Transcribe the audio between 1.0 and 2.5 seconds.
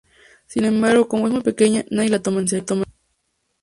como es muy pequeña, nadie la toma en